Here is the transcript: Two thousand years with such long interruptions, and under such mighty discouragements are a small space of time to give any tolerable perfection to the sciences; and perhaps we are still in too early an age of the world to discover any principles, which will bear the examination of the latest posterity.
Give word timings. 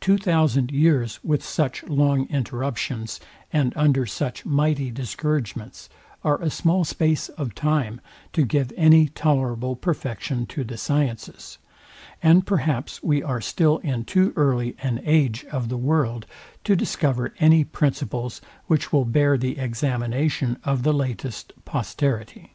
Two 0.00 0.16
thousand 0.16 0.70
years 0.70 1.18
with 1.24 1.44
such 1.44 1.82
long 1.82 2.28
interruptions, 2.28 3.18
and 3.52 3.72
under 3.76 4.06
such 4.06 4.46
mighty 4.46 4.92
discouragements 4.92 5.88
are 6.22 6.40
a 6.40 6.50
small 6.50 6.84
space 6.84 7.28
of 7.30 7.52
time 7.52 8.00
to 8.32 8.44
give 8.46 8.72
any 8.76 9.08
tolerable 9.08 9.74
perfection 9.74 10.46
to 10.46 10.62
the 10.62 10.76
sciences; 10.76 11.58
and 12.22 12.46
perhaps 12.46 13.02
we 13.02 13.24
are 13.24 13.40
still 13.40 13.78
in 13.78 14.04
too 14.04 14.32
early 14.36 14.76
an 14.84 15.00
age 15.02 15.44
of 15.46 15.68
the 15.68 15.76
world 15.76 16.26
to 16.62 16.76
discover 16.76 17.34
any 17.40 17.64
principles, 17.64 18.40
which 18.68 18.92
will 18.92 19.04
bear 19.04 19.36
the 19.36 19.58
examination 19.58 20.58
of 20.62 20.84
the 20.84 20.92
latest 20.94 21.52
posterity. 21.64 22.54